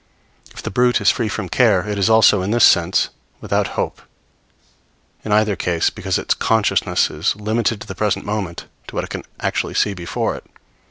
If 0.51 0.63
the 0.63 0.71
brute 0.71 0.99
is 0.99 1.11
free 1.11 1.27
from 1.29 1.47
care, 1.47 1.87
it 1.87 1.99
is 1.99 2.09
also, 2.09 2.41
in 2.41 2.49
this 2.49 2.63
sense, 2.63 3.09
without 3.39 3.77
hope; 3.77 4.01
in 5.23 5.31
either 5.31 5.55
case, 5.55 5.91
because 5.91 6.17
its 6.17 6.33
consciousness 6.33 7.11
is 7.11 7.35
limited 7.35 7.79
to 7.81 7.85
the 7.87 7.93
present 7.93 8.25
moment, 8.25 8.65
to 8.87 8.95
what 8.95 9.03
it 9.03 9.11
can 9.11 9.25
actually 9.41 9.75
see 9.75 9.93
before 9.93 10.35
it. 10.35 10.43